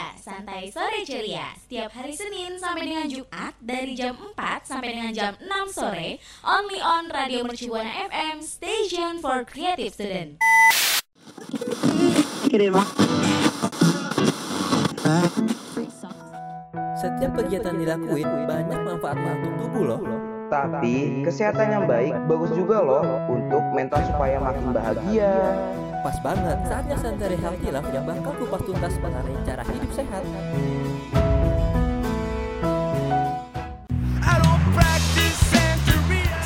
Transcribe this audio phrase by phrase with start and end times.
[0.00, 1.52] Ceria, santai sore ceria.
[1.60, 6.80] Setiap hari Senin sampai dengan Jumat dari jam 4 sampai dengan jam 6 sore, only
[6.80, 10.40] on Radio Mercubuana FM, station for creative student.
[16.96, 20.00] Setiap kegiatan dilakuin banyak manfaatnya untuk tubuh loh.
[20.48, 25.36] Tapi kesehatan yang baik bagus juga loh untuk mental supaya makin bahagia.
[26.00, 30.24] Pas banget saatnya Santeri Healthy Life yang bakal kupas tuntas mengenai cara hidup sehat.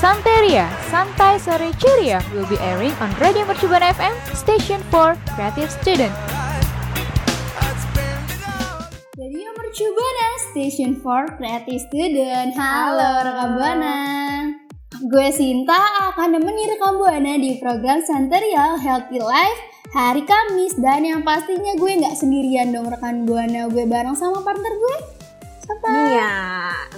[0.04, 6.12] Santeria, Santai Sore Ceria will be airing on Radio Mercubuana FM, station for creative student.
[9.14, 12.52] Radio Mercubuana, station for creative student.
[12.58, 14.63] Halo rekam Buana.
[15.04, 15.76] Gue Sinta
[16.08, 19.60] akan nemeni rekam Buana di program Santerial Healthy Life
[19.92, 23.68] hari Kamis dan yang pastinya gue nggak sendirian dong rekan Buana.
[23.68, 24.96] Gue bareng sama partner gue.
[25.60, 25.88] Siapa?
[25.92, 26.36] Iya,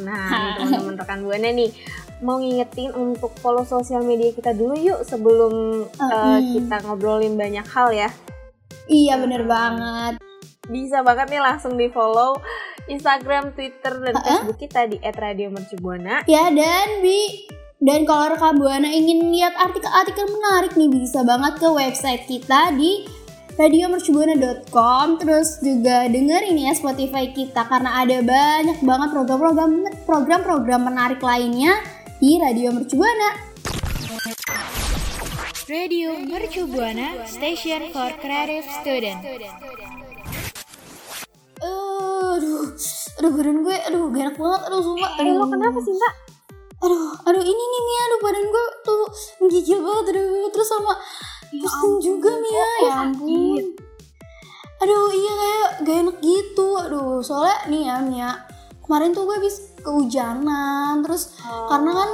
[0.07, 1.75] nah teman-teman rekan buana nih
[2.23, 7.67] mau ngingetin untuk follow sosial media kita dulu yuk sebelum Oh, uh, kita ngobrolin banyak
[7.67, 8.15] hal ya.
[8.87, 10.23] Iya bener banget.
[10.71, 12.39] Bisa banget nih langsung di follow
[12.87, 14.23] Instagram, Twitter, dan Uh-uh.
[14.23, 16.23] Facebook kita di @radiomercubuana.
[16.31, 17.51] Ya dan Bi
[17.87, 23.07] dan kalau rekam Buana ingin lihat artikel-artikel menarik nih bisa banget ke website kita di
[23.55, 29.71] radiomercubuana.com terus juga dengerin ya Spotify kita karena ada banyak banget program-program
[30.03, 31.79] program-program menarik lainnya
[32.19, 33.55] di Radio Mercubuana.
[35.71, 39.23] Radio Mercubuana, station for creative student.
[41.63, 42.75] Aduh,
[43.23, 45.11] aduh badan gue, aduh gak enak banget, aduh sumpah.
[45.23, 46.26] Eh lo kenapa sih Mbak?
[46.77, 49.05] Aduh, aduh ini nih Mia, aduh badan gue tuh
[49.41, 50.49] menggigil banget, aduh.
[50.53, 50.93] Terus sama
[51.49, 53.65] pusing juga Mia, ya ampun.
[54.77, 58.31] Aduh iya kayak gak enak gitu, aduh soalnya nih ya Mia,
[58.85, 61.33] kemarin tuh gue habis kehujanan, terus
[61.73, 62.11] karena kan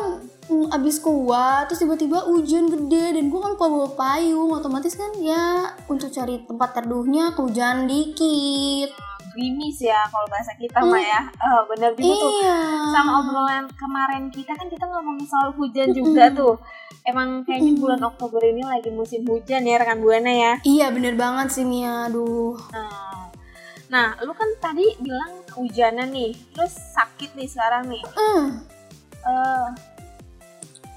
[0.46, 3.18] mm, abis kuat, terus tiba-tiba hujan gede.
[3.18, 8.94] Dan gue kan lupa bawa payung, otomatis kan ya untuk cari tempat teduhnya kehujanan dikit.
[9.32, 11.20] Grimis ya kalau bahasa kita mah ya.
[11.32, 12.30] Eh, bener juga tuh.
[12.38, 12.58] Iya.
[12.92, 16.54] Sama obrolan kemarin kita kan kita ngomongin soal hujan juga tuh.
[17.02, 20.52] Emang kayaknya bulan Oktober ini lagi musim hujan ya rekan buana ya.
[20.62, 22.54] Iya bener banget sih Mia, aduh.
[22.70, 23.26] Nah,
[23.90, 28.04] nah, lu kan tadi bilang kehujanan nih, terus sakit nih sekarang nih.
[28.14, 28.62] Hmm.
[29.22, 29.66] Eh,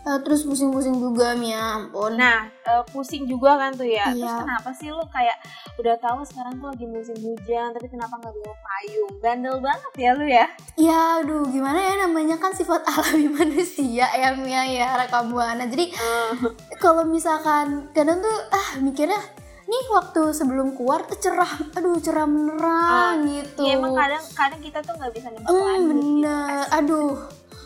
[0.05, 2.13] Eh, terus pusing-pusing juga Mia, ampun.
[2.13, 4.05] nah, eh, pusing juga kan tuh ya.
[4.07, 4.38] Terus Iya.
[4.39, 5.33] kenapa sih lu kayak
[5.75, 9.11] udah tahu sekarang tuh lagi musim hujan, tapi kenapa nggak bawa payung?
[9.17, 10.45] Bandel banget ya lu ya.
[10.75, 15.66] Ya aduh gimana ya namanya kan sifat alami manusia ya Mia ya rekam buana.
[15.66, 16.31] Jadi Eh,
[16.77, 19.17] kalau misalkan kadang tuh ah mikirnya
[19.66, 23.66] nih waktu sebelum keluar tuh cerah, aduh cerah beneran gitu.
[23.66, 25.85] ya emang kadang kadang kita tuh nggak bisa nebak Hmm, gitu.
[25.89, 27.17] bener, aduh.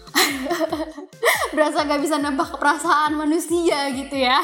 [1.56, 4.40] Berasa gak bisa nebak perasaan manusia gitu ya.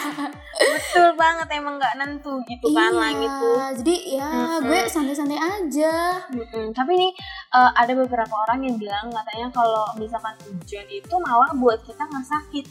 [0.56, 3.60] Betul banget emang nggak nentu gitu kan iya, langit tuh.
[3.84, 4.68] jadi ya Mm-mm.
[4.72, 6.24] gue santai-santai aja.
[6.32, 6.72] Mm-mm.
[6.72, 7.12] Tapi nih
[7.54, 12.28] eh, ada beberapa orang yang bilang katanya kalau misalkan hujan itu malah buat kita nggak
[12.28, 12.66] sakit.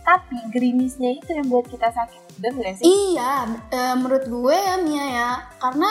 [0.00, 2.40] Tapi gerimisnya itu yang buat kita sakit.
[2.40, 2.88] Bener gak sih?
[2.88, 5.30] Iya, eh, menurut gue ya Mia ya,
[5.60, 5.90] karena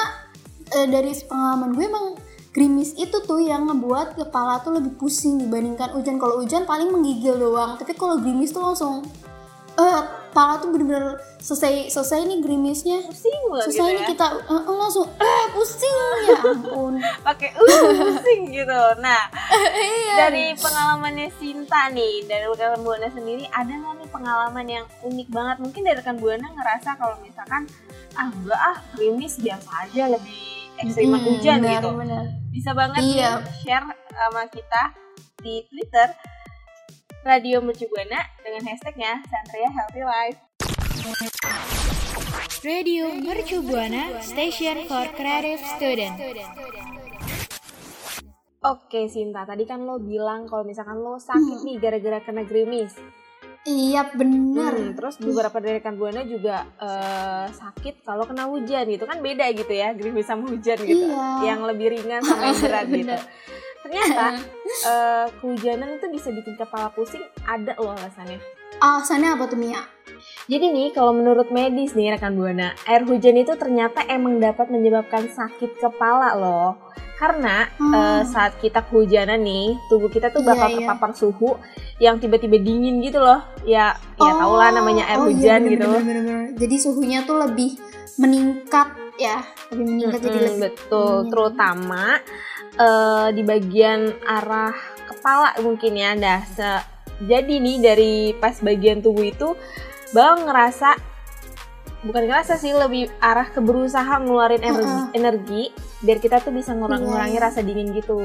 [0.75, 2.07] eh, dari pengalaman gue emang
[2.49, 6.17] gerimis itu tuh yang ngebuat kepala tuh lebih pusing dibandingkan hujan.
[6.17, 9.05] Kalau hujan paling menggigil doang, tapi kalau gerimis tuh langsung
[9.79, 12.99] eh kepala tuh bener-bener selesai selesai nih gerimisnya.
[13.05, 14.09] Pusing banget Selesai gitu nih ya.
[14.11, 16.93] kita eh, eh, langsung eh pusing ya ampun.
[17.23, 18.81] Pakai uh pusing gitu.
[18.99, 19.21] Nah,
[19.79, 20.13] iya.
[20.27, 25.57] dari pengalamannya Sinta nih, dari rekan Buana sendiri ada nggak nih pengalaman yang unik banget?
[25.63, 27.63] Mungkin dari rekan Buana ngerasa kalau misalkan
[28.17, 31.89] ah enggak ah gerimis biasa aja lebih ekstriman Hmm, hujan benar, gitu.
[31.93, 32.23] benar.
[32.49, 33.31] bisa banget Iya.
[33.37, 34.83] nih share sama kita
[35.39, 36.07] di Twitter
[37.21, 40.39] Radio Mercubuana dengan hashtagnya Santria Healthy Life.
[42.59, 46.15] Radio Mercubuana, station for creative student.
[48.59, 52.91] Oke Sinta, tadi kan lo bilang kalau misalkan lo sakit nih gara-gara kena gerimis.
[53.67, 54.71] Iya bener.
[54.71, 59.51] Hmm, terus beberapa dari rekan Buana juga eh, sakit kalau kena hujan gitu kan beda
[59.51, 61.11] gitu ya gerimis sama hujan gitu.
[61.11, 61.55] Iya.
[61.55, 63.17] Yang lebih ringan sama yang berat gitu.
[63.83, 64.25] Ternyata
[64.91, 68.39] eh, kehujanan itu bisa bikin kepala pusing ada loh alasannya.
[68.79, 69.83] Alasannya apa tuh Mia?
[70.49, 75.29] Jadi nih, kalau menurut medis nih rekan Buana, air hujan itu ternyata emang dapat menyebabkan
[75.29, 76.79] sakit kepala loh.
[77.19, 77.91] Karena Hmm.
[77.91, 80.75] eh, saat kita kehujanan nih, tubuh kita tuh Iya, bakal iya.
[80.79, 81.59] terpapar suhu
[81.99, 83.43] yang tiba-tiba dingin gitu loh.
[83.67, 85.89] Ya, ya tau lah namanya air oh iya, hujan bener, gitu.
[85.91, 86.47] bener, bener, bener.
[86.55, 87.75] Jadi suhunya tuh lebih
[88.19, 88.87] meningkat
[89.19, 91.29] ya lebih meningkat jadi Mm-mm, lebih betul Hmm.
[91.31, 92.05] terutama
[92.79, 94.75] eh, di bagian arah
[95.11, 96.41] kepala mungkin ya dah
[97.19, 99.55] jadi nih dari pas bagian tubuh itu
[100.15, 100.95] bang ngerasa
[102.07, 105.15] bukan ngerasa sih lebih arah ke berusaha ngeluarin energi, Heeh.
[105.15, 105.63] energi
[105.99, 107.43] biar kita tuh bisa ngurang- Iya, ngurangi iya.
[107.43, 108.17] rasa dingin gitu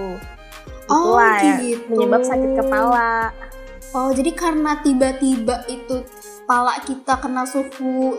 [0.85, 1.91] Oh, itulah ya gitu.
[1.91, 3.32] penyebab sakit kepala
[3.91, 6.03] Oh, jadi karena tiba-tiba itu
[6.41, 8.19] kepala kita kena suhu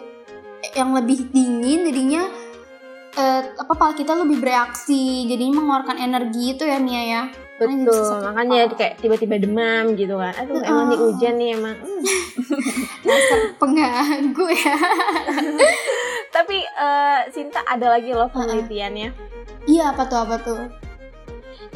[0.72, 2.24] yang lebih dingin, jadinya
[3.14, 7.24] eh, apa kepala kita lebih bereaksi, jadinya mengeluarkan energi itu ya Mia ya.
[7.56, 8.78] Betul makanya kepala.
[8.78, 12.04] kayak tiba-tiba demam gitu kan aduh emang nih hujan nih emang Hmm.
[13.06, 14.76] Dasar pengganggu ya.
[16.36, 19.10] tapi eh, Sinta ada lagi loh penelitiannya
[19.66, 20.60] Iya, apa tuh apa tuh?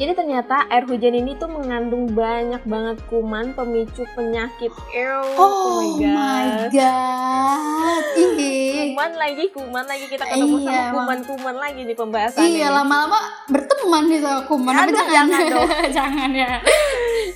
[0.00, 4.72] Jadi ternyata air hujan ini tuh mengandung banyak banget kuman pemicu penyakit.
[4.90, 6.72] Ew, Oh, my my god.
[6.72, 8.04] god.
[8.16, 8.96] Ih.
[8.96, 12.72] Kuman lagi, kuman lagi kita ketemu Iya, sama kuman-kuman lagi di pembahasan Iya, ini.
[12.72, 14.72] lama-lama berteman nih sama kuman.
[14.72, 15.12] Aduh, jangan?
[15.12, 15.68] jangan dong.
[15.92, 16.52] jangan ya.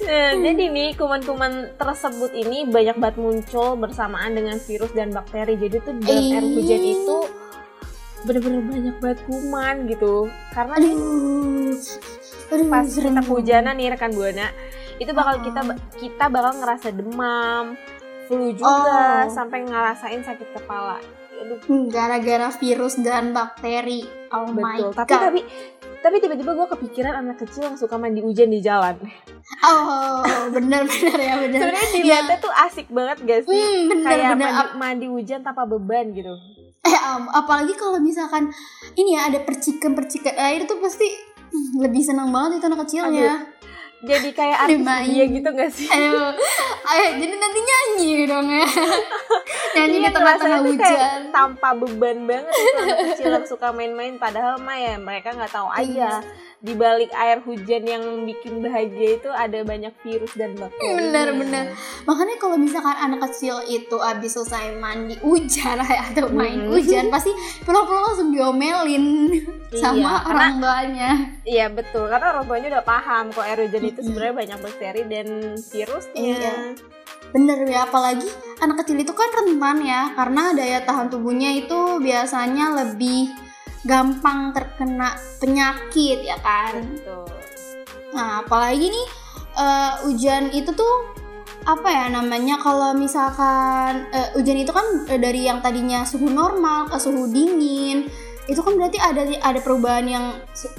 [0.01, 5.61] Nah, jadi nih kuman-kuman tersebut ini banyak banget muncul bersamaan dengan virus dan bakteri.
[5.61, 7.17] Jadi tuh dalam air hujan itu
[8.25, 10.15] bener-bener banyak banget kuman gitu.
[10.51, 11.77] Karena nih Aduh.
[12.47, 14.49] Aduh, pas kita kehujanan nih rekan buana
[14.95, 15.61] itu bakal kita
[15.95, 17.75] kita bakal ngerasa demam
[18.25, 18.71] flu juga
[19.21, 19.23] Oh.
[19.29, 20.99] sampai ngerasain sakit kepala
[21.67, 24.07] Hmm, gara-gara virus dan bakteri.
[24.31, 24.97] Oh my betul god.
[24.97, 25.41] tapi tapi
[26.01, 28.97] tapi tiba-tiba gue kepikiran anak kecil yang suka mandi hujan di jalan
[29.61, 31.59] Oh, bener-bener ya bener.
[31.59, 34.49] sebenarnya dilihatnya tuh asik banget gak sih Hmm, bener kayak bener.
[34.49, 36.33] mandi, mandi hujan tanpa beban gitu
[36.85, 38.53] Eh, am- apalagi kalau misalkan
[38.95, 41.09] ini ya ada percikan-percikan air tuh pasti
[41.75, 43.35] lebih senang banget itu anak kecilnya.
[44.05, 45.89] jadi kayak artis dia gitu gak sih?
[45.89, 46.29] Ayo,
[46.85, 48.69] ayo, jadi nanti nyanyi dong ya.
[49.75, 51.21] nyanyi Iya, di tengah-tengah hujan.
[51.33, 54.21] tanpa beban banget itu anak kecil yang suka main-main.
[54.21, 56.21] Padahal mah ya mereka nggak tahu aja
[56.65, 61.65] di balik air hujan yang bikin bahagia itu ada banyak virus dan bakteri Bener, bener.
[62.03, 66.73] Makanya kalau misalkan anak kecil itu abis selesai mandi hujan atau main Hmm.
[66.73, 69.05] hujan pasti pulang-pulang langsung diomelin
[69.71, 71.11] sama karena- orang tuanya.
[71.45, 75.27] iya betul karena orang tuanya udah paham kok air hujan itu sebenarnya banyak bakteri dan
[75.61, 76.55] virusnya Iya.
[77.27, 82.71] Bener ya, apalagi anak kecil itu kan rentan ya, karena daya tahan tubuhnya itu biasanya
[82.77, 83.27] lebih
[83.85, 86.81] gampang terkena penyakit ya kan.
[86.83, 87.29] betul.
[88.17, 89.07] Nah, apalagi nih
[89.59, 91.15] eh, hujan itu tuh
[91.65, 96.93] apa ya namanya kalau misalkan eh, hujan itu kan eh, dari yang tadinya suhu normal
[96.93, 98.09] ke suhu dingin
[98.45, 100.27] itu kan berarti ada ada perubahan yang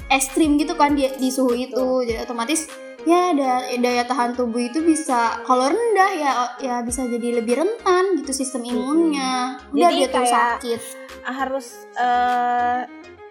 [0.06, 2.06] ekstrim gitu kan di, di suhu itu.
[2.06, 2.70] Jadi otomatis
[3.06, 8.18] ya da- daya tahan tubuh itu bisa kalau rendah ya ya bisa jadi lebih rentan
[8.18, 9.62] gitu sistem imunnya.
[9.70, 10.80] Udah Jadi dia tuh sakit.
[11.24, 12.80] harus eh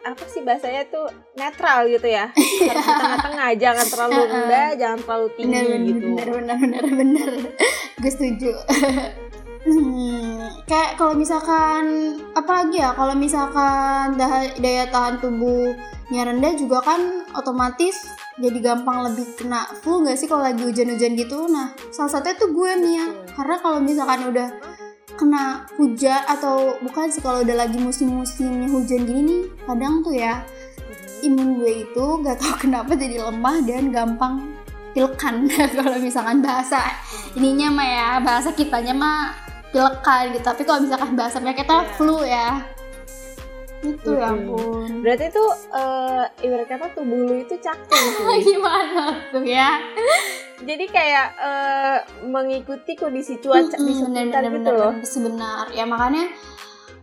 [0.06, 2.30] apa sih bahasanya tuh netral gitu ya?
[2.69, 6.06] Harus di tengah-tengah jangan terlalu rendah jangan terlalu tinggi bener bener gitu.
[6.06, 7.30] bener bener bener bener
[7.98, 8.51] gue setuju
[9.65, 16.85] hmm, kayak kalau misalkan apa lagi ya kalau misalkan daya, daya tahan tubuhnya rendah juga
[16.85, 21.47] kan otomatis jadi gampang lebih kena flu gak sih kalau lagi hujan-hujan gitu?
[21.47, 24.47] Nah salah satunya tuh gue Mia karena kalau misalkan udah
[25.15, 30.44] kena hujan atau bukan sih kalau udah lagi musim-musimnya hujan gini nih kadang tuh ya
[31.23, 34.43] imun gue itu gak tau kenapa jadi lemah dan gampang
[34.91, 35.48] pilkan
[35.79, 36.84] kalau misalkan bahasa
[37.39, 39.44] ininya mah ya bahasa kitanya mah
[39.75, 40.46] pilkan gitu.
[40.48, 42.63] Tapi kalau misalkan bahasa mereka kita flu ya.
[43.84, 45.03] Itu ya ampun.
[45.03, 49.77] Berarti tuh eh ibarat kata tubuh lu itu cakung sih gimana tuh ya?
[50.63, 54.94] Jadi kayak eh, mengikuti kondisi cuaca di Mm-mm, sekitar bener, gitu bener, loh.
[55.03, 55.65] sebenar.
[55.75, 56.32] Ya makanya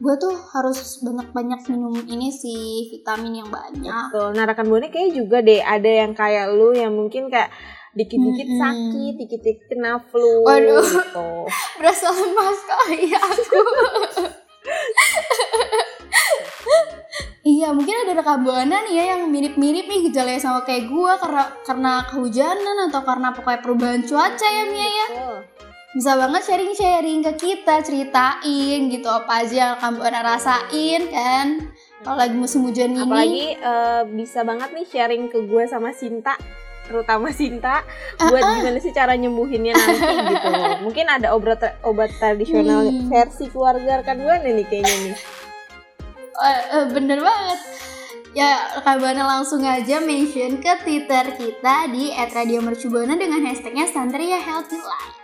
[0.02, 4.10] gue tuh harus banyak-banyak minum ini sih vitamin yang banyak.
[4.10, 7.54] Tuh, nah rekan buana kayak juga deh ada yang kayak lu yang mungkin kayak
[7.92, 8.60] dikit-dikit Mm-mm.
[8.60, 10.80] sakit, dikit-dikit kena flu Waduh.
[10.80, 11.28] gitu.
[11.78, 13.60] berasa lemas sekali aku
[17.42, 21.42] Iya mungkin ada rekan buana nih ya yang mirip-mirip nih gejalanya sama kayak gue karena
[21.66, 25.38] karena kehujanan atau karena pokoknya perubahan cuaca ya Mia ya Betul.
[25.92, 31.46] bisa banget sharing-sharing ke kita ceritain gitu apa aja yang rekan buana rasain kan
[32.06, 36.38] kalau lagi musim hujan ini Apalagi eh, bisa banget nih sharing ke gue sama Sinta
[36.92, 37.80] terutama Sinta
[38.20, 40.48] buat gimana sih cara nyembuhinnya nanti gitu.
[40.84, 43.08] Mungkin ada obat obat tradisional Hmm.
[43.08, 45.16] versi keluarga rekan buana nih kayaknya nih.
[46.32, 47.60] Eh, eh, bener banget.
[48.32, 55.20] Ya buana langsung aja mention ke twitter kita di @radiomercubuana dengan hashtagnya Santria Healthy Life.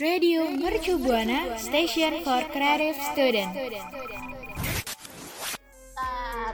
[0.00, 3.52] Radio Mercu Buana Station for Creative Student.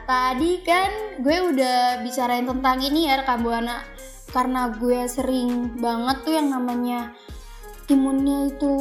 [0.06, 3.82] Tadi kan gue udah bicarain tentang ini ya rekam buana
[4.30, 7.10] karena gue sering banget tuh yang namanya
[7.86, 8.74] imunnya itu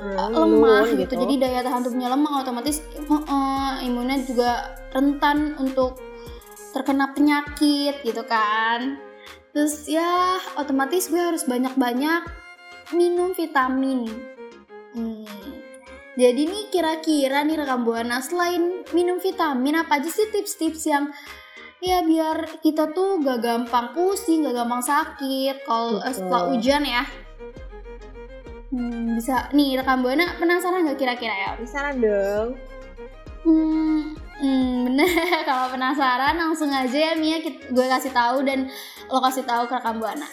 [0.00, 1.00] Hmm, lemah gitu.
[1.08, 1.14] gitu.
[1.24, 5.96] jadi daya tahan tubuhnya lemah otomatis uh, uh, imunnya juga rentan untuk
[6.76, 9.00] terkena penyakit gitu kan
[9.56, 12.22] terus ya otomatis gue harus banyak-banyak
[12.92, 14.06] minum vitamin
[14.94, 15.26] Hmm.
[16.14, 21.10] Jadi nih kira-kira nih rekam buana selain minum vitamin apa aja sih tips-tips yang
[21.82, 27.02] ya biar kita tuh gak gampang pusing, gak gampang sakit kalau eh, setelah hujan ya.
[28.70, 31.50] Hmm, bisa nih rekam buana penasaran gak kira-kira ya?
[31.58, 32.54] Bisa dong.
[33.42, 35.10] Hmm, hmm, bener
[35.50, 38.70] kalau penasaran langsung aja ya Mia gue kasih tahu dan
[39.10, 40.30] lo kasih tahu ke rekam buana.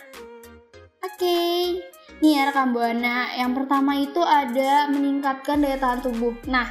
[1.02, 1.82] Oke,
[2.22, 3.34] nih ya rekam buana.
[3.34, 6.38] Yang pertama itu ada meningkatkan daya tahan tubuh.
[6.48, 6.70] Nah,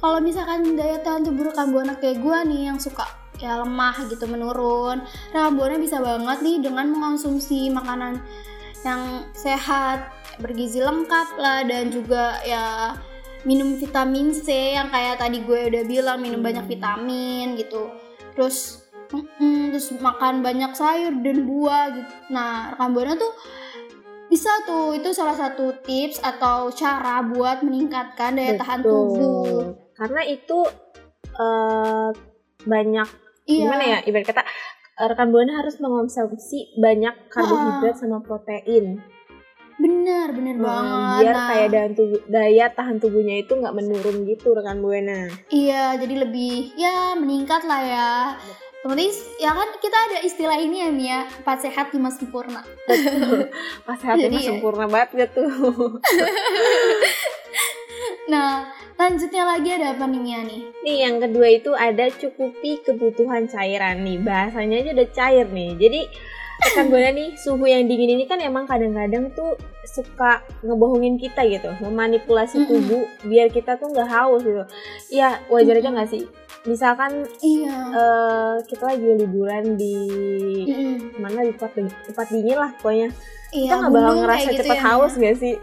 [0.00, 3.04] kalau misalkan daya tahan tubuh rekam buana kayak gue nih yang suka
[3.38, 8.18] ya lemah gitu menurun, rekam buana bisa banget nih dengan mengonsumsi makanan
[8.82, 10.10] yang sehat,
[10.42, 12.96] bergizi lengkap lah dan juga ya
[13.42, 17.90] minum vitamin C yang kayak tadi gue udah bilang minum banyak vitamin gitu
[18.38, 23.34] terus mm, terus makan banyak sayur dan buah gitu nah rekam buana tuh
[24.32, 28.92] bisa tuh itu salah satu tips atau cara buat meningkatkan daya tahan Betul.
[28.96, 29.60] tubuh.
[29.92, 30.58] Karena itu
[31.36, 32.08] eh,
[32.64, 33.08] banyak
[33.44, 33.60] iya.
[33.60, 34.42] gimana ya ibarat kata
[34.96, 39.04] eh, rekan buana harus mengonsumsi banyak karbohidrat sama protein.
[39.76, 41.20] Bener bener Hmm, banget.
[41.26, 45.98] biar Nah, kayak daya, tubuh, daya tahan tubuhnya itu nggak menurun gitu rekan buana iya
[45.98, 48.10] jadi lebih ya meningkat lah ya
[48.82, 51.18] otomatis ya kan kita ada istilah ini ya Mia.
[51.38, 52.66] Empat sehat lima sempurna.
[54.02, 55.42] Sehatnya Jadi mah ya- sempurna banget gitu
[58.22, 58.66] nah
[58.98, 60.60] lanjutnya lagi ada apa nih Mia nih?
[60.82, 64.18] Nih yang kedua itu ada cukupi kebutuhan cairan nih.
[64.18, 65.70] Bahasanya aja udah cair nih.
[65.78, 66.00] Jadi
[66.62, 69.54] rekan buana nih suhu yang dingin ini kan emang kadang-kadang tuh
[69.86, 71.70] suka ngebohongin kita gitu.
[71.78, 74.66] Memanipulasi tubuh biar kita tuh nggak haus gitu.
[75.14, 76.26] Ya wajar aja nggak sih
[76.62, 79.96] misalkan iya eh kita lagi liburan di
[80.64, 80.96] Mm-mm.
[81.18, 81.74] mana di tempat
[82.06, 83.10] tempat dingin lah pokoknya
[83.52, 85.24] Iya, kita nggak bakal ngerasa gitu cepet ya, haus Mia.
[85.26, 85.56] gak sih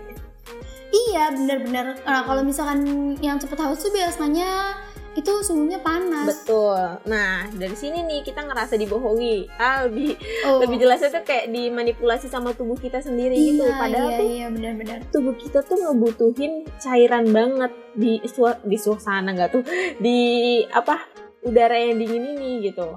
[0.89, 1.85] Iya, benar-benar.
[2.01, 2.81] Nah, kalau misalkan
[3.21, 4.73] yang cepet haus tuh biasanya
[5.11, 6.25] itu suhunya panas.
[6.25, 10.59] betul nah dari sini nih kita ngerasa dibohongi ah lebih Oh.
[10.59, 14.47] lebih jelasnya tuh kayak dimanipulasi sama tubuh kita sendiri iya, gitu padahal iya, tuh iya,
[14.47, 14.97] benar-benar.
[15.09, 19.63] tubuh kita tuh ngebutuhin cairan banget di sua- di suasana nggak tuh
[19.97, 20.19] di
[20.65, 21.03] apa
[21.41, 22.95] udara yang dingin ini gitu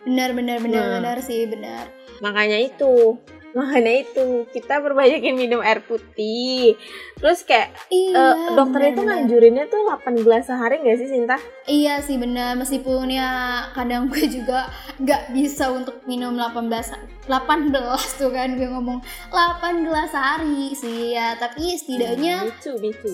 [0.00, 0.92] Benar, benar, benar, Nah.
[0.96, 1.84] benar sih, benar.
[2.18, 6.78] makanya itu makanya itu kita perbanyakin minum air putih
[7.16, 8.14] terus kayak Iya.
[8.14, 9.06] eh, dokter itu benar-benar.
[9.26, 11.36] nganjurinnya tuh 8 gelas sehari nggak sih Sinta?
[11.64, 13.28] Iya sih benar, meskipun ya
[13.72, 17.74] kadang gue juga nggak bisa untuk minum 18 18
[18.16, 23.10] tuh kan gue ngomong 8 gelas sehari sih ya, tapi setidaknya Micu, micu.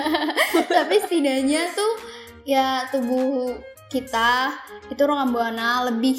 [0.76, 1.92] tapi setidaknya tuh
[2.42, 3.54] ya tubuh
[3.86, 4.54] kita
[4.86, 6.18] itu orang buana lebih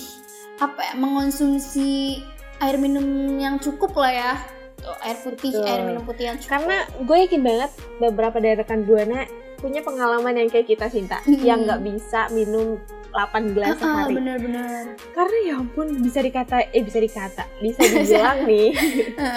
[0.57, 2.19] apa ya mengonsumsi
[2.61, 3.03] air minum
[3.35, 4.33] yang cukup lah ya
[4.77, 5.65] Tuh, air putih Betul.
[5.67, 9.25] air minum putih yang cukup Karena gue yakin banget beberapa dari rekan buana
[9.57, 11.37] punya pengalaman yang kayak kita Sinta Mm-mm.
[11.39, 14.13] yang nggak bisa minum 8 gelas Ah, ah, sehari.
[14.15, 18.73] bener-bener Karena ya ampun bisa dikata eh bisa dikata bisa dibilang nih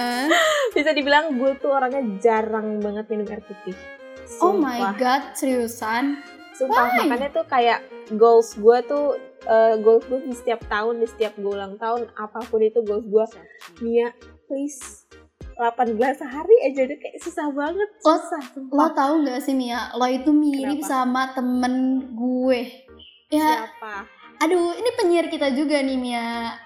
[0.77, 3.77] bisa dibilang gue tuh orangnya jarang banget minum air putih.
[4.41, 4.93] oh my Sumpah.
[4.97, 6.05] god seriusan
[6.55, 7.05] Sumpah Why?
[7.05, 7.83] makanya tuh kayak
[8.15, 12.41] goals gue tuh eh, goals gue di setiap tahun di setiap gue ulang tahun apa
[12.47, 13.25] pun itu goals gue
[13.81, 14.11] Mia
[14.45, 15.05] please
[15.55, 19.55] 8 gelas sehari aja udah kayak susah banget Lo- susah lo sumpah tahu nggak sih
[19.55, 19.95] Mia?
[19.95, 20.91] Lo itu mirip Kenapa?
[20.91, 21.75] sama temen
[22.11, 22.61] gue.
[23.31, 24.03] Ya siapa?
[24.35, 26.59] aduh ini penyiar kita juga nih Mia.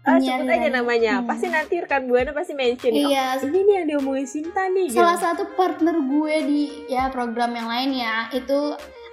[0.00, 1.12] Penyiar sebut aja namanya.
[1.20, 1.28] Hmm.
[1.28, 2.96] pasti nanti rekan buana pasti mention.
[2.96, 4.96] Oh, iya ini nih yang diomongin Sinta nih gitu.
[4.96, 8.58] salah satu partner gue di ya program yang lain ya itu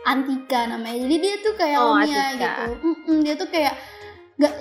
[0.06, 0.98] Antika namanya.
[1.08, 2.63] Jadi dia tuh kayak Oh, Omia gitu.
[2.84, 3.74] Mm-mm, dia tuh kayak
[4.38, 4.54] nggak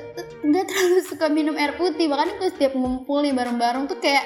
[0.46, 2.08] nggak terlalu suka minum air putih.
[2.08, 4.24] Bahkan gue setiap ngumpul nih bareng-bareng tuh kayak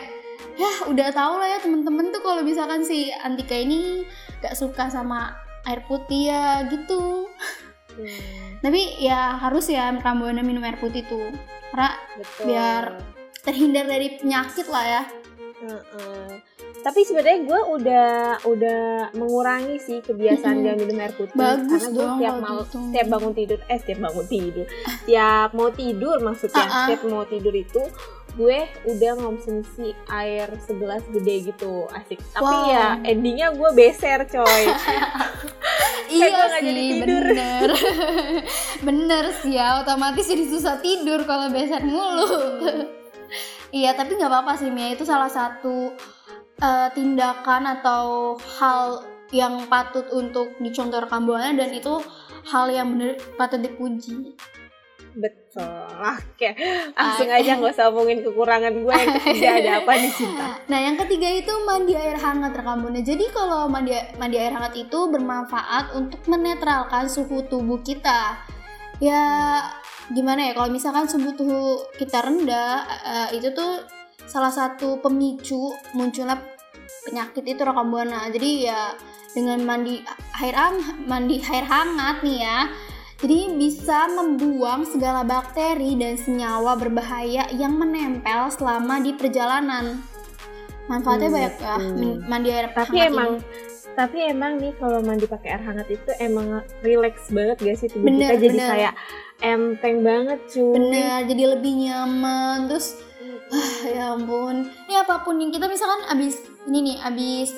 [0.56, 4.04] ya udah tau lah ya temen-temen tuh kalau misalkan si Antika ini
[4.40, 7.26] nggak suka sama air putih ya gitu.
[7.90, 11.32] Hmm, tapi ya harus ya Kambuana minum air putih tuh.
[11.74, 12.44] Karena betul.
[12.48, 12.96] Biar-
[13.40, 15.02] terhindar dari penyakit lah ya
[15.60, 16.28] Heeh.
[16.80, 18.08] Tapi sebenarnya gue udah
[18.42, 20.66] udah mengurangi sih kebiasaan Mm-mm.
[20.66, 22.76] gak minum air putih Bagus karena gue kalau mau gitu.
[22.82, 26.72] setiap bangun tidur eh setiap bangun tidur setiap mau tidur maksudnya Ah-ah.
[26.82, 27.82] setiap mau tidur itu
[28.32, 32.70] gue udah ngonsumsi air segelas gede gitu asik tapi Wow.
[32.70, 34.62] ya endingnya gue beser coy
[36.14, 37.24] iya nggak jadi sih tidur.
[37.26, 37.68] bener
[38.86, 42.30] bener sih ya otomatis jadi susah tidur kalau beset mulu
[43.70, 44.92] iya tapi nggak apa-apa sih Mia.
[44.92, 45.94] Itu salah satu
[46.60, 52.02] eh, tindakan atau hal yang patut untuk dicontoh rekam buana dan itu
[52.50, 54.34] hal yang bener patut dipuji.
[55.14, 55.90] Betul.
[55.98, 56.54] Oke.
[56.98, 60.96] Langsung aja nggak usah ngomongin kekurangan gue yang ketiga ada apa nih cinta Nah, yang
[61.02, 63.02] ketiga itu mandi air hangat rekam Buana.
[63.02, 68.38] Jadi kalau mandi mandi air hangat itu bermanfaat untuk menetralkan suhu tubuh kita.
[69.02, 69.22] Ya
[70.10, 73.82] gimana ya kalau misalkan suhu tubuh kita rendah eh, itu tuh
[74.26, 76.38] salah satu pemicu munculnya
[77.06, 78.28] penyakit itu rekam Buana.
[78.28, 78.94] Jadi ya
[79.30, 80.02] dengan mandi
[80.36, 82.58] air hang- mandi air hangat nih ya.
[83.20, 90.00] Jadi bisa membuang segala bakteri dan senyawa berbahaya yang menempel selama di perjalanan.
[90.88, 93.44] Manfaatnya Hmm, banyak ya, men- mandi air tapi hangat emang ini.
[93.96, 97.88] Tapi emang nih kalau mandi pakai air hangat itu emang relax banget gak sih?
[97.90, 98.70] Tubuh Bener, kita jadi bener.
[98.70, 98.94] kayak
[99.40, 100.72] enteng banget cuy.
[100.76, 102.56] Bener jadi lebih nyaman.
[102.70, 102.86] Terus
[103.50, 104.68] ah, ya ampun.
[104.88, 107.50] Ini apa pun yang kita misalkan abis ini nih abis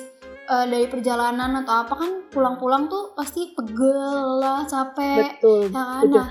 [0.49, 5.39] eh, dari perjalanan atau apa kan pulang-pulang tuh pasti pegel lah capek.
[5.39, 6.01] Betul ya kan?
[6.03, 6.23] betul.
[6.23, 6.29] Nah,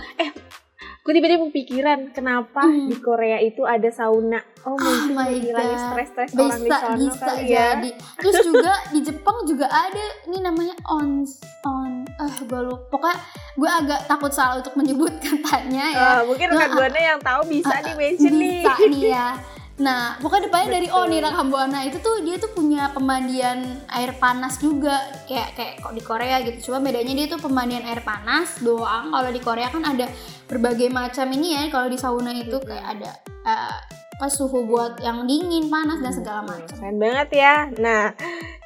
[1.02, 2.86] gue tiba-tiba kepikiran kenapa Hmm.
[2.86, 4.38] di Korea itu ada sauna?
[4.62, 5.86] Oh mungkin menghilangin God.
[5.88, 7.46] stres-stres orang di bisa sana bisa ya.
[7.74, 7.90] jadi.
[8.16, 11.26] Terus juga di Jepang juga ada ini namanya on
[11.64, 13.18] on eh gue lupa pokoknya
[13.52, 16.06] gue agak takut salah untuk menyebut katanya ya.
[16.08, 18.62] Ah, mungkin rekan Nah, buana yang tahu bisa di mention nih.
[18.62, 19.28] bisa nih ya
[19.80, 24.12] nah pokoknya depannya dari oh nih Rakam Buana itu tuh dia tuh punya pemandian air
[24.20, 25.00] panas juga.
[25.24, 26.70] Kayak kayak kok di Korea gitu.
[26.70, 29.10] Cuma bedanya dia tuh pemandian air panas doang.
[29.10, 30.06] Kalau di Korea kan ada
[30.44, 31.62] berbagai macam ini ya.
[31.72, 33.10] Kalau di sauna itu kayak ada
[33.48, 33.78] eh,
[34.20, 36.76] apa suhu buat yang dingin panas dan segala macam.
[36.76, 37.54] keren banget ya.
[37.80, 38.12] Nah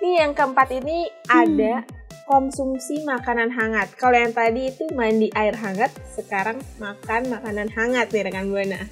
[0.03, 2.51] nih yang keempat ini ada Hmm.
[2.51, 3.95] konsumsi makanan hangat.
[3.95, 8.83] Kalau yang tadi itu mandi air hangat sekarang makan makanan hangat nih rekan buana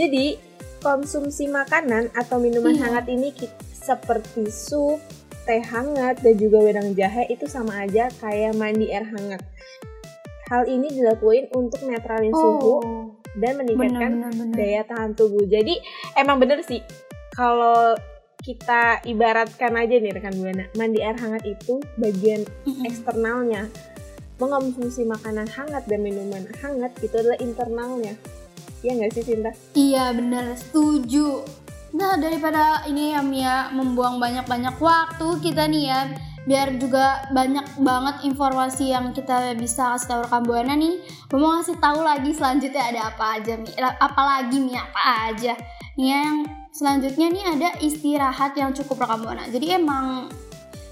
[0.00, 0.38] jadi
[0.80, 2.82] konsumsi makanan atau minuman Iya.
[2.88, 3.32] hangat ini
[3.72, 5.00] seperti sup
[5.44, 9.40] teh hangat dan juga wedang jahe itu sama aja kayak mandi air hangat
[10.50, 12.82] hal ini dilakuin untuk netralin suhu
[13.38, 15.46] dan meningkatkan benar benar benar daya tahan tubuh.
[15.46, 15.78] Jadi
[16.18, 16.82] emang bener sih
[17.30, 17.94] kalau
[18.42, 22.42] kita ibaratkan aja nih rekan buana, mandi air hangat itu bagian
[22.82, 23.70] eksternalnya.
[24.40, 28.16] Mengonsumsi makanan hangat dan minuman hangat itu adalah internalnya.
[28.80, 29.50] Iya nggak sih Cinta?
[29.76, 31.44] Iya bener setuju.
[31.92, 36.00] Nah daripada ini ya Mia membuang banyak-banyak waktu kita nih ya
[36.48, 40.96] biar juga banyak banget informasi yang kita bisa kasih tahu rekam buana nih.
[41.28, 43.88] Gue mau ngasih tahu lagi selanjutnya ada apa aja Mia.
[44.00, 45.52] Apa lagi Mia apa aja.
[46.00, 49.44] Nih yang selanjutnya nih ada istirahat yang cukup rekam buana.
[49.52, 50.32] Jadi emang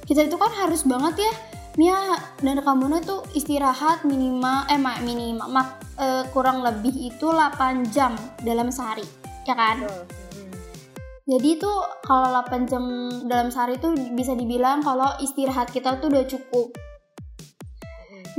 [0.05, 1.33] kita itu kan harus banget ya
[1.81, 5.49] Mia dan rekam buana tuh istirahat minimal eh ma- minimal
[5.99, 9.05] eh, kurang lebih itu 8 jam dalam sehari
[9.45, 9.83] ya kan?
[11.29, 11.73] Jadi itu
[12.09, 12.85] kalau 8 jam
[13.29, 16.73] dalam sehari itu bisa dibilang kalau istirahat kita tuh udah cukup.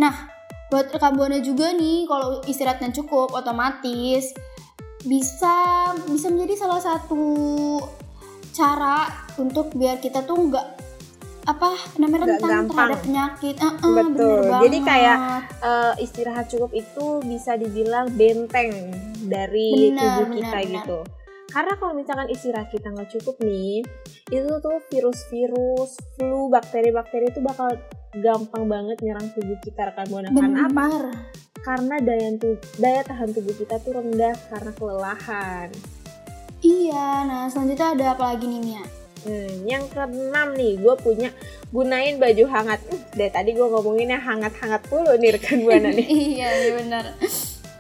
[0.02, 4.30] Nah buat rekam buana juga nih kalau istirahatnya cukup otomatis
[5.02, 5.56] bisa
[6.06, 7.26] bisa menjadi salah satu
[8.54, 9.10] cara
[9.41, 10.67] untuk biar kita tuh nggak
[11.43, 12.67] apa namanya rentan gampang.
[12.69, 14.04] terhadap penyakit Eh, eh, Betul.
[14.06, 15.17] bener Jadi kayak.
[15.60, 18.71] Eh, istirahat cukup itu bisa dibilang benteng
[19.23, 20.73] dari Benar, tubuh benar, kita benar.
[20.75, 20.99] gitu.
[21.49, 23.82] Karena kalau misalkan istirahat kita nggak cukup nih,
[24.30, 27.73] itu tuh virus-virus, flu, bakteri-bakteri itu bakal
[28.15, 30.30] gampang banget nyerang tubuh kita rekan buana.
[30.30, 30.86] Karena apa?
[31.60, 32.30] Karena daya
[32.78, 35.67] daya tahan tubuh kita tuh rendah karena kelelahan.
[36.60, 38.84] Iya, nah selanjutnya ada apa lagi nih Mia?
[39.19, 41.29] Hmm, yang keenam nih, gue punya
[41.69, 42.79] gunain baju hangat.
[42.88, 46.08] Uh, dari tadi gue ngomonginnya hangat-hangat dulu nih rekan buana nih.
[46.39, 47.03] iya, iya benar.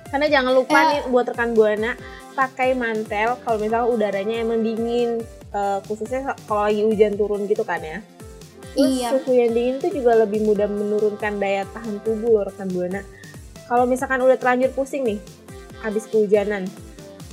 [0.09, 0.85] Karena jangan lupa Ya.
[0.89, 1.93] nih buat rekan buana
[2.33, 7.79] pakai mantel kalau misalnya udaranya emang dingin eh, khususnya kalau lagi hujan turun gitu kan
[7.79, 7.99] ya.
[8.69, 9.07] Terus Iya.
[9.17, 13.01] suhu yang dingin itu juga lebih mudah menurunkan daya tahan tubuh loh rekan buana.
[13.65, 15.19] Kalau misalkan udah terlanjur pusing nih
[15.79, 16.65] habis kehujanan,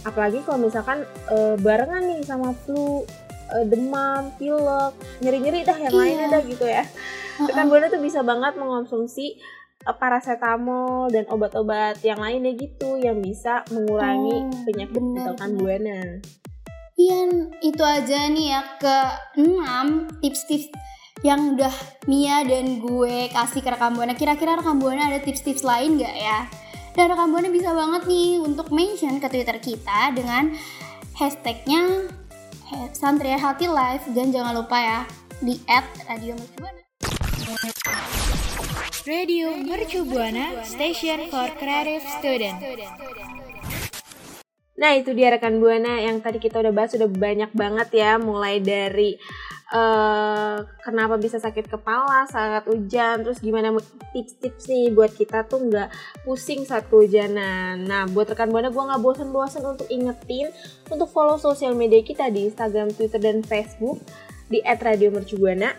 [0.02, 3.04] apalagi kalau misalkan eh, barengan nih sama flu,
[3.48, 6.00] eh, demam, pilek, nyeri-nyeri dah yang Iya.
[6.00, 6.82] lainnya dah gitu ya.
[7.38, 9.36] Rekan buana tuh bisa banget mengonsumsi
[9.84, 15.50] uh, paracetamol dan obat-obat yang lainnya gitu yang bisa mengurangi Oh, penyakit rekan benar.
[15.54, 16.00] buana.
[16.96, 17.18] Iya,
[17.60, 18.96] itu aja nih ya ke
[19.36, 20.72] 6 tips-tips
[21.20, 21.72] yang udah
[22.06, 24.12] Mia dan gue kasih ke rekam Buana.
[24.12, 26.48] Kira-kira rekam Buana ada tips-tips lain nggak ya?
[26.92, 30.56] Dan rekam Buana bisa banget nih untuk mention ke Twitter kita dengan
[31.12, 32.08] hashtagnya
[32.92, 35.00] Santria Healthy Life dan jangan lupa ya
[35.38, 36.82] di add Radio Mercubuana.
[39.06, 42.58] Radio Mercu Buana, Station for Creative Student.
[44.76, 48.60] Nah itu dia rekan Buana yang tadi kita udah bahas udah banyak banget ya mulai
[48.60, 49.16] dari
[49.66, 53.74] eh kenapa bisa sakit kepala saat hujan terus gimana
[54.14, 55.90] tips-tips nih buat kita tuh nggak
[56.22, 57.82] pusing saat kehujanan.
[57.82, 60.54] Nah buat rekan Buana gue nggak bosan-bosan untuk ingetin
[60.86, 63.98] untuk follow sosial media kita di Instagram, Twitter dan Facebook
[64.46, 65.74] di @radiomercubuana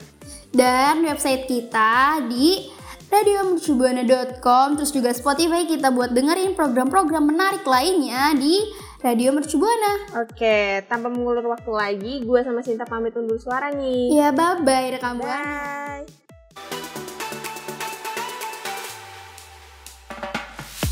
[0.52, 2.68] Dan website kita di
[3.08, 8.60] radiomercubuana.com terus juga Spotify kita buat dengerin program-program menarik lainnya di
[8.98, 10.10] Radio Mercubuana.
[10.26, 14.10] Oke, tanpa mengulur waktu lagi, gue sama Sinta pamit undur suara nih.
[14.10, 16.02] Ya bye bye rekam buana.
[16.02, 16.10] Bye.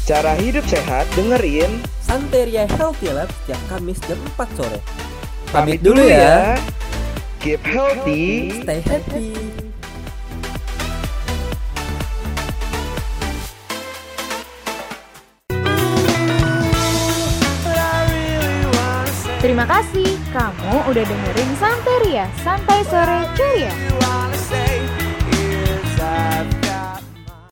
[0.06, 1.82] Cara hidup sehat dengerin.
[2.06, 4.78] Santeria Healthy Lab setiap Kamis jam 4 sore.
[5.50, 6.54] Pamit dulu ya.
[7.42, 8.54] Keep healthy.
[8.62, 9.55] Stay happy.
[19.46, 20.10] Terima kasih.
[20.34, 22.26] Kamu udah dengerin Santeria.
[22.42, 23.30] Santai Sore.
[23.38, 23.70] Ceria.